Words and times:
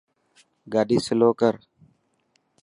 گاڏي 0.73 0.97
سلو 1.05 1.29
ڪر. 1.39 1.53